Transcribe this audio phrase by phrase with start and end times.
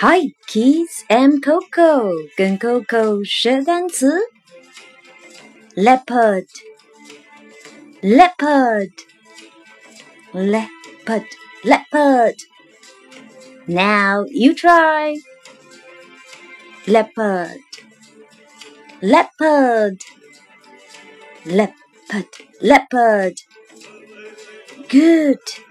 [0.00, 1.04] Hi, kids!
[1.10, 2.10] I'm Coco.
[2.34, 4.18] 跟 Coco 学单词。
[5.76, 6.46] Leopard,
[8.00, 8.92] leopard,
[10.32, 11.26] leopard,
[11.64, 12.34] leopard.
[13.66, 15.20] Now you try.
[16.86, 17.60] Leopard,
[19.02, 19.98] leopard,
[21.44, 22.26] leopard,
[22.62, 23.36] leopard.
[24.88, 25.69] Good.